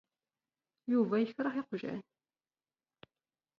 Yuba 0.91 1.15
ikreh 1.23 1.55
iqjan. 1.61 2.03